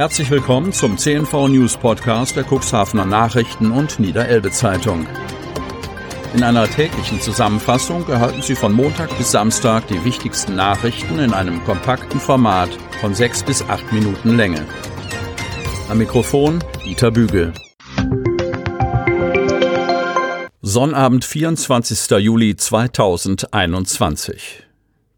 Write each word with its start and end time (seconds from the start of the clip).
Herzlich 0.00 0.30
willkommen 0.30 0.72
zum 0.72 0.96
CNV 0.96 1.48
News 1.48 1.76
Podcast 1.76 2.34
der 2.34 2.46
Cuxhavener 2.50 3.04
Nachrichten 3.04 3.70
und 3.70 4.00
Niederelbe 4.00 4.50
Zeitung. 4.50 5.06
In 6.32 6.42
einer 6.42 6.66
täglichen 6.66 7.20
Zusammenfassung 7.20 8.08
erhalten 8.08 8.40
Sie 8.40 8.54
von 8.54 8.72
Montag 8.72 9.14
bis 9.18 9.30
Samstag 9.30 9.86
die 9.88 10.02
wichtigsten 10.02 10.56
Nachrichten 10.56 11.18
in 11.18 11.34
einem 11.34 11.62
kompakten 11.64 12.18
Format 12.18 12.70
von 13.02 13.14
sechs 13.14 13.42
bis 13.42 13.60
acht 13.68 13.92
Minuten 13.92 14.38
Länge. 14.38 14.64
Am 15.90 15.98
Mikrofon 15.98 16.64
Dieter 16.82 17.10
Bügel. 17.10 17.52
Sonnabend, 20.62 21.26
24. 21.26 22.10
Juli 22.20 22.56
2021. 22.56 24.66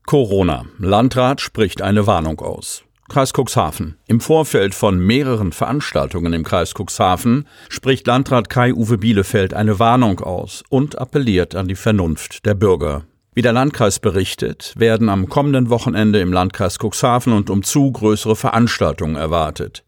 Corona. 0.07 0.65
Landrat 0.81 1.41
spricht 1.41 1.83
eine 1.83 2.09
Warnung 2.09 2.41
aus. 2.41 2.83
Kreis 3.09 3.33
Cuxhaven. 3.33 3.97
Im 4.07 4.21
Vorfeld 4.21 4.75
von 4.75 4.99
mehreren 4.99 5.53
Veranstaltungen 5.53 6.33
im 6.33 6.45
Kreis 6.45 6.73
Cuxhaven 6.73 7.47
spricht 7.69 8.07
Landrat 8.07 8.49
Kai-Uwe 8.49 8.97
Bielefeld 8.97 9.53
eine 9.55 9.79
Warnung 9.79 10.21
aus 10.21 10.63
und 10.71 10.99
appelliert 10.99 11.55
an 11.55 11.69
die 11.69 11.75
Vernunft 11.75 12.47
der 12.47 12.55
Bürger. 12.55 13.05
Wie 13.35 13.43
der 13.43 13.53
Landkreis 13.53 13.99
berichtet, 13.99 14.73
werden 14.77 15.09
am 15.09 15.29
kommenden 15.29 15.69
Wochenende 15.69 16.21
im 16.21 16.33
Landkreis 16.33 16.79
Cuxhaven 16.79 17.33
und 17.33 17.51
umzu 17.51 17.91
größere 17.91 18.37
Veranstaltungen 18.37 19.17
erwartet. 19.17 19.85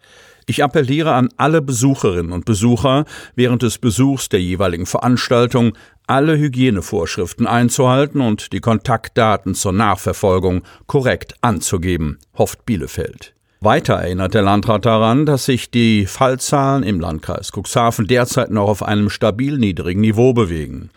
Ich 0.46 0.62
appelliere 0.62 1.14
an 1.14 1.30
alle 1.38 1.62
Besucherinnen 1.62 2.32
und 2.32 2.44
Besucher, 2.44 3.06
während 3.34 3.62
des 3.62 3.78
Besuchs 3.78 4.28
der 4.28 4.42
jeweiligen 4.42 4.84
Veranstaltung 4.84 5.74
alle 6.06 6.36
Hygienevorschriften 6.36 7.46
einzuhalten 7.46 8.20
und 8.20 8.52
die 8.52 8.60
Kontaktdaten 8.60 9.54
zur 9.54 9.72
Nachverfolgung 9.72 10.62
korrekt 10.86 11.34
anzugeben, 11.40 12.18
hofft 12.36 12.66
Bielefeld. 12.66 13.34
Weiter 13.60 13.94
erinnert 13.94 14.34
der 14.34 14.42
Landrat 14.42 14.84
daran, 14.84 15.24
dass 15.24 15.46
sich 15.46 15.70
die 15.70 16.04
Fallzahlen 16.04 16.82
im 16.82 17.00
Landkreis 17.00 17.50
Cuxhaven 17.50 18.06
derzeit 18.06 18.50
noch 18.50 18.68
auf 18.68 18.82
einem 18.82 19.08
stabil 19.08 19.56
niedrigen 19.56 20.02
Niveau 20.02 20.34
bewegen. 20.34 20.90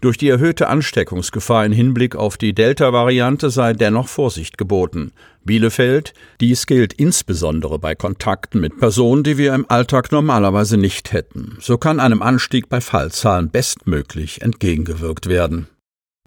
Durch 0.00 0.16
die 0.16 0.30
erhöhte 0.30 0.68
Ansteckungsgefahr 0.68 1.66
in 1.66 1.72
Hinblick 1.72 2.16
auf 2.16 2.38
die 2.38 2.54
Delta-Variante 2.54 3.50
sei 3.50 3.74
dennoch 3.74 4.08
Vorsicht 4.08 4.56
geboten. 4.56 5.12
Bielefeld, 5.44 6.14
dies 6.40 6.64
gilt 6.64 6.94
insbesondere 6.94 7.78
bei 7.78 7.94
Kontakten 7.94 8.62
mit 8.62 8.78
Personen, 8.78 9.24
die 9.24 9.36
wir 9.36 9.54
im 9.54 9.68
Alltag 9.68 10.10
normalerweise 10.10 10.78
nicht 10.78 11.12
hätten. 11.12 11.58
So 11.60 11.76
kann 11.76 12.00
einem 12.00 12.22
Anstieg 12.22 12.70
bei 12.70 12.80
Fallzahlen 12.80 13.50
bestmöglich 13.50 14.40
entgegengewirkt 14.40 15.28
werden. 15.28 15.68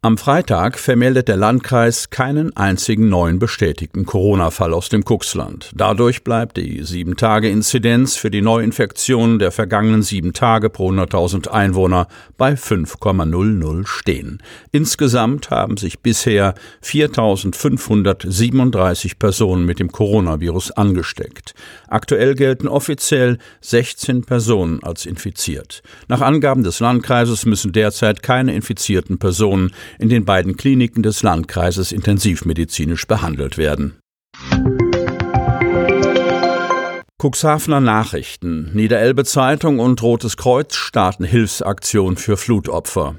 Am 0.06 0.18
Freitag 0.18 0.80
vermeldet 0.80 1.30
der 1.30 1.38
Landkreis 1.38 2.10
keinen 2.10 2.54
einzigen 2.58 3.08
neuen 3.08 3.40
bestätigten 3.40 4.06
Corona-Fall 4.06 4.74
aus 4.74 4.90
dem 4.90 5.06
Kuxland. 5.06 5.72
Dadurch 5.74 6.26
bleibt 6.26 6.58
die 6.58 6.84
7-Tage-Inzidenz 6.84 8.18
für 8.18 8.30
die 8.30 8.42
Neuinfektionen 8.42 9.40
der 9.40 9.54
vergangenen 9.54 10.02
sieben 10.02 10.34
Tage 10.34 10.70
pro 10.70 10.92
100.000 10.92 11.48
Einwohner 11.48 12.10
bei 12.38 12.56
5,00 12.56 13.88
stehen. 13.88 14.44
Insgesamt 14.74 15.52
haben 15.52 15.78
sich 15.78 16.02
bisher 16.02 16.56
4.537 16.84 19.18
Personen 19.18 19.66
mit 19.66 19.80
dem 19.80 19.90
Coronavirus 19.90 20.72
angesteckt. 20.72 21.56
Aktuell 21.88 22.36
gelten 22.36 22.68
offiziell 22.68 23.38
16 23.62 24.26
Personen 24.26 24.84
als 24.84 25.06
infiziert. 25.06 25.82
Nach 26.10 26.20
Angaben 26.20 26.66
des 26.66 26.82
Landkreises 26.82 27.46
müssen 27.46 27.72
derzeit 27.72 28.22
keine 28.22 28.54
infizierten 28.54 29.18
Personen 29.18 29.72
in 30.00 30.10
den 30.10 30.26
beiden 30.26 30.58
Kliniken 30.58 31.04
des 31.04 31.24
Landkreises 31.24 31.92
intensivmedizinisch 31.92 33.08
behandelt 33.08 33.58
werden. 33.58 34.00
Cuxhavener 37.22 37.80
Nachrichten, 37.80 38.72
Niederelbe 38.74 39.24
Zeitung 39.24 39.80
und 39.80 40.02
Rotes 40.02 40.36
Kreuz 40.36 40.76
starten 40.76 41.24
Hilfsaktion 41.24 42.18
für 42.18 42.36
Flutopfer. 42.36 43.16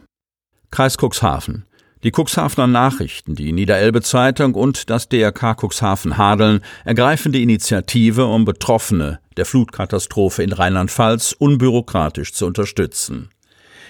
Kreis 0.71 0.99
Cuxhaven. 0.99 1.65
Die 2.03 2.13
Cuxhavener 2.15 2.67
Nachrichten, 2.67 3.35
die 3.35 3.53
Niederelbe 3.53 4.03
Zeitung 4.03 4.55
und 4.55 4.91
das 4.91 5.09
DRK 5.09 5.57
Cuxhaven 5.59 6.19
Hadeln 6.19 6.61
ergreifen 6.85 7.33
die 7.33 7.43
Initiative, 7.43 8.27
um 8.27 8.45
Betroffene 8.45 9.21
der 9.39 9.47
Flutkatastrophe 9.47 10.43
in 10.43 10.53
Rheinland-Pfalz 10.53 11.35
unbürokratisch 11.39 12.35
zu 12.35 12.45
unterstützen. 12.45 13.31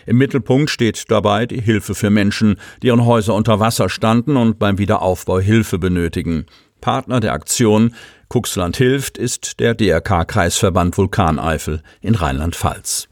Im 0.07 0.19
Mittelpunkt 0.19 0.71
steht 0.71 1.11
dabei 1.11 1.47
die 1.47 1.61
Hilfe 1.61 1.95
für 1.95 2.11
Menschen, 2.11 2.57
deren 2.83 3.05
Häuser 3.05 3.35
unter 3.35 3.61
Wasser 3.61 3.89
standen 3.89 4.37
und 4.37 4.59
beim 4.59 4.79
Wiederaufbau 4.79 5.41
Hilfe 5.41 5.79
benötigen. 5.79 6.47
Partner 6.81 7.21
der 7.21 7.33
Aktion 7.33 7.95
Kuxland 8.29 8.77
hilft 8.77 9.17
ist 9.17 9.61
der 9.61 9.75
DRK 9.75 10.27
Kreisverband 10.27 10.99
Vulkaneifel 10.99 11.83
in 12.01 12.15
Rheinland-Pfalz. 12.15 13.09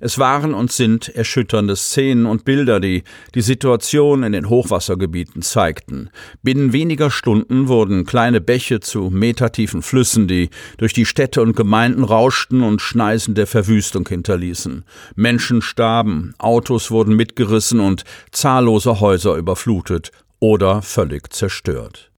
Es 0.00 0.18
waren 0.18 0.54
und 0.54 0.72
sind 0.72 1.08
erschütternde 1.10 1.76
Szenen 1.76 2.26
und 2.26 2.44
Bilder, 2.44 2.80
die 2.80 3.04
die 3.34 3.42
Situation 3.42 4.22
in 4.22 4.32
den 4.32 4.48
Hochwassergebieten 4.48 5.42
zeigten. 5.42 6.10
Binnen 6.42 6.72
weniger 6.72 7.10
Stunden 7.10 7.68
wurden 7.68 8.06
kleine 8.06 8.40
Bäche 8.40 8.80
zu 8.80 9.10
metertiefen 9.10 9.82
Flüssen, 9.82 10.26
die 10.26 10.48
durch 10.78 10.94
die 10.94 11.06
Städte 11.06 11.42
und 11.42 11.54
Gemeinden 11.54 12.02
rauschten 12.02 12.62
und 12.62 12.80
Schneisen 12.80 13.34
der 13.34 13.46
Verwüstung 13.46 14.08
hinterließen. 14.08 14.84
Menschen 15.16 15.60
starben, 15.60 16.34
Autos 16.38 16.90
wurden 16.90 17.14
mitgerissen 17.14 17.78
und 17.78 18.04
zahllose 18.32 19.00
Häuser 19.00 19.36
überflutet 19.36 20.10
oder 20.40 20.80
völlig 20.80 21.32
zerstört. 21.32 22.09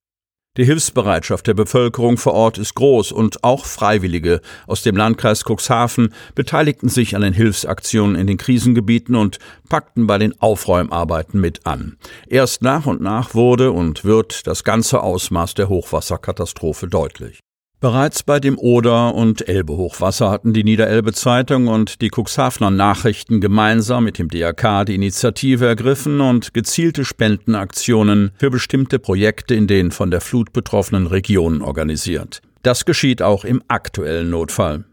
Die 0.58 0.66
Hilfsbereitschaft 0.66 1.46
der 1.46 1.54
Bevölkerung 1.54 2.18
vor 2.18 2.34
Ort 2.34 2.58
ist 2.58 2.74
groß 2.74 3.12
und 3.12 3.42
auch 3.42 3.64
Freiwillige 3.64 4.42
aus 4.66 4.82
dem 4.82 4.98
Landkreis 4.98 5.44
Cuxhaven 5.46 6.12
beteiligten 6.34 6.90
sich 6.90 7.16
an 7.16 7.22
den 7.22 7.32
Hilfsaktionen 7.32 8.16
in 8.16 8.26
den 8.26 8.36
Krisengebieten 8.36 9.14
und 9.14 9.38
packten 9.70 10.06
bei 10.06 10.18
den 10.18 10.38
Aufräumarbeiten 10.42 11.40
mit 11.40 11.66
an. 11.66 11.96
Erst 12.26 12.60
nach 12.60 12.84
und 12.84 13.00
nach 13.00 13.34
wurde 13.34 13.72
und 13.72 14.04
wird 14.04 14.46
das 14.46 14.62
ganze 14.62 15.02
Ausmaß 15.02 15.54
der 15.54 15.70
Hochwasserkatastrophe 15.70 16.86
deutlich. 16.86 17.40
Bereits 17.82 18.22
bei 18.22 18.38
dem 18.38 18.60
Oder- 18.60 19.12
und 19.12 19.48
Elbe-Hochwasser 19.48 20.30
hatten 20.30 20.52
die 20.52 20.62
Niederelbe 20.62 21.12
Zeitung 21.12 21.66
und 21.66 22.00
die 22.00 22.10
Cuxhavener 22.14 22.70
Nachrichten 22.70 23.40
gemeinsam 23.40 24.04
mit 24.04 24.20
dem 24.20 24.28
DRK 24.28 24.84
die 24.84 24.94
Initiative 24.94 25.66
ergriffen 25.66 26.20
und 26.20 26.54
gezielte 26.54 27.04
Spendenaktionen 27.04 28.30
für 28.38 28.50
bestimmte 28.50 29.00
Projekte 29.00 29.56
in 29.56 29.66
den 29.66 29.90
von 29.90 30.12
der 30.12 30.20
Flut 30.20 30.52
betroffenen 30.52 31.08
Regionen 31.08 31.60
organisiert. 31.60 32.40
Das 32.62 32.84
geschieht 32.84 33.20
auch 33.20 33.44
im 33.44 33.64
aktuellen 33.66 34.30
Notfall. 34.30 34.84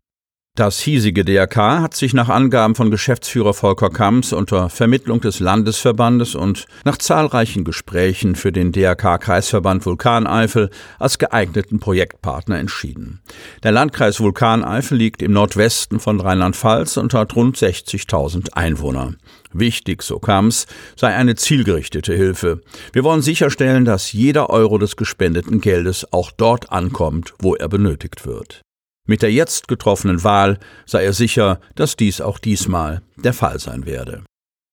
Das 0.60 0.82
hiesige 0.82 1.24
DRK 1.24 1.80
hat 1.80 1.96
sich 1.96 2.14
nach 2.14 2.28
Angaben 2.28 2.76
von 2.76 2.92
Geschäftsführer 2.92 3.54
Volker 3.54 3.90
Kamps 3.90 4.34
unter 4.34 4.70
Vermittlung 4.70 5.22
des 5.22 5.40
Landesverbandes 5.40 6.36
und 6.36 6.66
nach 6.84 6.98
zahlreichen 6.98 7.64
Gesprächen 7.64 8.36
für 8.36 8.52
den 8.52 8.74
DRK 8.74 9.20
Kreisverband 9.20 9.86
Vulkaneifel 9.86 10.70
als 11.00 11.18
geeigneten 11.18 11.80
Projektpartner 11.80 12.60
entschieden. 12.60 13.22
Der 13.64 13.72
Landkreis 13.72 14.20
Vulkaneifel 14.20 14.98
liegt 14.98 15.22
im 15.22 15.32
Nordwesten 15.32 16.02
von 16.02 16.20
Rheinland-Pfalz 16.20 16.98
und 16.98 17.14
hat 17.14 17.38
rund 17.38 17.56
60.000 17.56 18.52
Einwohner. 18.52 19.14
Wichtig, 19.54 20.04
so 20.04 20.20
Kamps, 20.20 20.68
sei 20.98 21.16
eine 21.16 21.36
zielgerichtete 21.36 22.14
Hilfe. 22.14 22.60
Wir 22.92 23.06
wollen 23.06 23.22
sicherstellen, 23.22 23.86
dass 23.86 24.12
jeder 24.12 24.50
Euro 24.50 24.78
des 24.78 24.98
gespendeten 24.98 25.62
Geldes 25.62 26.12
auch 26.12 26.32
dort 26.32 26.70
ankommt, 26.70 27.34
wo 27.40 27.56
er 27.56 27.70
benötigt 27.70 28.26
wird. 28.26 28.62
Mit 29.10 29.24
der 29.24 29.32
jetzt 29.32 29.68
getroffenen 29.68 30.24
Wahl 30.24 30.60
sei 30.86 31.04
er 31.04 31.14
sicher, 31.14 31.60
dass 31.74 31.96
dies 31.96 32.22
auch 32.22 32.38
diesmal 32.38 33.02
der 33.18 33.34
Fall 33.34 33.58
sein 33.60 33.88
werde. 33.88 34.22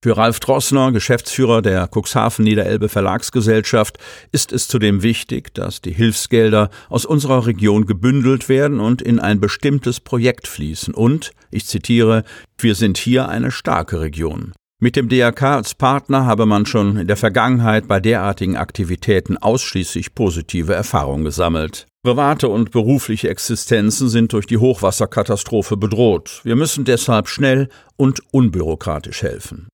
Für 0.04 0.18
Ralf 0.18 0.40
Drossner, 0.40 0.92
Geschäftsführer 0.92 1.62
der 1.62 1.88
Cuxhaven 1.90 2.44
Niederelbe 2.44 2.90
Verlagsgesellschaft, 2.90 3.96
ist 4.32 4.52
es 4.52 4.68
zudem 4.68 5.02
wichtig, 5.02 5.54
dass 5.54 5.80
die 5.80 5.94
Hilfsgelder 5.94 6.68
aus 6.90 7.06
unserer 7.06 7.46
Region 7.46 7.86
gebündelt 7.86 8.50
werden 8.50 8.78
und 8.78 9.00
in 9.00 9.20
ein 9.20 9.40
bestimmtes 9.40 10.00
Projekt 10.00 10.48
fließen. 10.48 10.92
Und, 10.92 11.30
ich 11.50 11.64
zitiere, 11.64 12.22
wir 12.58 12.74
sind 12.74 12.98
hier 12.98 13.30
eine 13.30 13.50
starke 13.50 14.02
Region. 14.02 14.52
Mit 14.78 14.96
dem 14.96 15.08
DRK 15.08 15.42
als 15.44 15.74
Partner 15.74 16.26
habe 16.26 16.44
man 16.44 16.66
schon 16.66 16.98
in 16.98 17.06
der 17.06 17.16
Vergangenheit 17.16 17.88
bei 17.88 18.00
derartigen 18.00 18.58
Aktivitäten 18.58 19.38
ausschließlich 19.38 20.14
positive 20.14 20.74
Erfahrungen 20.74 21.24
gesammelt. 21.24 21.86
Private 22.06 22.48
und 22.48 22.70
berufliche 22.70 23.28
Existenzen 23.28 24.08
sind 24.08 24.32
durch 24.32 24.46
die 24.46 24.58
Hochwasserkatastrophe 24.58 25.76
bedroht. 25.76 26.40
Wir 26.44 26.54
müssen 26.54 26.84
deshalb 26.84 27.26
schnell 27.26 27.68
und 27.96 28.20
unbürokratisch 28.30 29.22
helfen. 29.22 29.66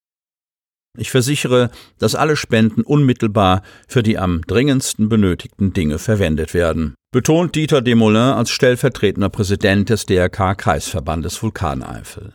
Ich 0.97 1.11
versichere, 1.11 1.71
dass 1.99 2.15
alle 2.15 2.37
Spenden 2.37 2.85
unmittelbar 2.85 3.61
für 3.87 4.03
die 4.03 4.17
am 4.17 4.41
dringendsten 4.47 5.11
benötigten 5.11 5.75
Dinge 5.75 5.99
verwendet 5.99 6.55
werden, 6.55 6.95
betont 7.13 7.55
Dieter 7.55 7.83
Demoulin 7.83 8.17
als 8.17 8.49
stellvertretender 8.49 9.29
Präsident 9.29 9.91
des 9.91 10.07
DRK 10.07 10.55
Kreisverbandes 10.57 11.43
Vulkaneifel. 11.43 12.33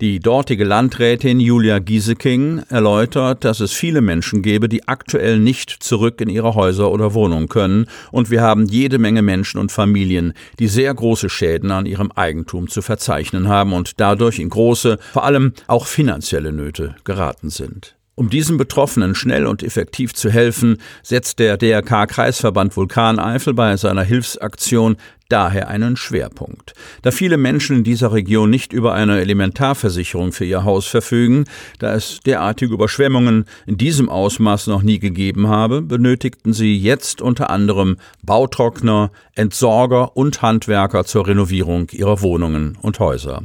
Die 0.00 0.18
dortige 0.18 0.64
Landrätin 0.64 1.38
Julia 1.38 1.78
Gieseking 1.78 2.62
erläutert, 2.70 3.44
dass 3.44 3.60
es 3.60 3.72
viele 3.72 4.00
Menschen 4.00 4.42
gebe, 4.42 4.68
die 4.68 4.88
aktuell 4.88 5.38
nicht 5.38 5.70
zurück 5.70 6.20
in 6.20 6.28
ihre 6.28 6.54
Häuser 6.54 6.90
oder 6.90 7.14
Wohnungen 7.14 7.48
können, 7.48 7.86
und 8.10 8.30
wir 8.30 8.40
haben 8.40 8.66
jede 8.66 8.98
Menge 8.98 9.22
Menschen 9.22 9.60
und 9.60 9.70
Familien, 9.70 10.32
die 10.58 10.66
sehr 10.66 10.92
große 10.92 11.28
Schäden 11.28 11.70
an 11.70 11.86
ihrem 11.86 12.10
Eigentum 12.10 12.68
zu 12.68 12.82
verzeichnen 12.82 13.48
haben 13.48 13.72
und 13.74 14.00
dadurch 14.00 14.38
in 14.38 14.48
große, 14.48 14.98
vor 15.12 15.24
allem 15.24 15.52
auch 15.68 15.86
finanzielle 15.86 16.52
Nöte 16.52 16.96
geraten 17.04 17.50
sind. 17.50 17.94
Um 18.14 18.28
diesen 18.28 18.58
Betroffenen 18.58 19.14
schnell 19.14 19.46
und 19.46 19.62
effektiv 19.62 20.12
zu 20.14 20.30
helfen, 20.30 20.78
setzt 21.02 21.38
der 21.38 21.56
DRK 21.56 22.06
Kreisverband 22.06 22.76
Vulkaneifel 22.76 23.54
bei 23.54 23.76
seiner 23.78 24.02
Hilfsaktion 24.02 24.96
daher 25.32 25.68
einen 25.68 25.96
Schwerpunkt. 25.96 26.74
Da 27.00 27.10
viele 27.10 27.38
Menschen 27.38 27.78
in 27.78 27.84
dieser 27.84 28.12
Region 28.12 28.50
nicht 28.50 28.72
über 28.72 28.92
eine 28.92 29.20
Elementarversicherung 29.20 30.32
für 30.32 30.44
ihr 30.44 30.64
Haus 30.64 30.86
verfügen, 30.86 31.44
da 31.78 31.94
es 31.94 32.20
derartige 32.20 32.74
Überschwemmungen 32.74 33.46
in 33.66 33.78
diesem 33.78 34.08
Ausmaß 34.08 34.66
noch 34.66 34.82
nie 34.82 34.98
gegeben 34.98 35.48
habe, 35.48 35.80
benötigten 35.80 36.52
sie 36.52 36.76
jetzt 36.76 37.22
unter 37.22 37.50
anderem 37.50 37.96
Bautrockner, 38.22 39.10
Entsorger 39.34 40.16
und 40.16 40.42
Handwerker 40.42 41.04
zur 41.04 41.26
Renovierung 41.26 41.88
ihrer 41.90 42.20
Wohnungen 42.20 42.76
und 42.82 42.98
Häuser. 42.98 43.44